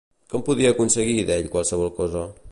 [0.33, 2.25] Com podia aconseguir d'ell qualsevol cosa?